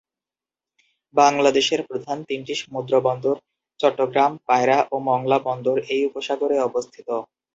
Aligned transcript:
বাংলাদেশের 1.15 1.81
প্রধান 1.89 2.17
তিনটি 2.29 2.53
সমুদ্রবন্দর 2.55 3.35
চট্টগ্রাম, 3.79 4.31
পায়রা 4.47 4.77
ও 4.91 4.95
মংলা 5.07 5.37
বন্দর 5.47 5.77
এই 5.93 6.01
উপসাগরে 6.09 6.55
অবস্থিত। 6.59 7.09